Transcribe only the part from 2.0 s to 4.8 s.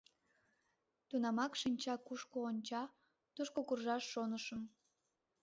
кушко онча, тушко куржаш шонышым.